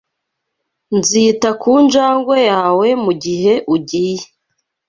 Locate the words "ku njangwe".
1.61-2.37